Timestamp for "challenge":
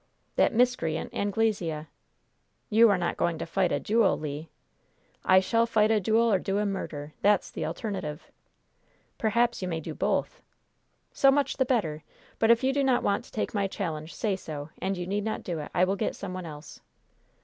13.67-14.11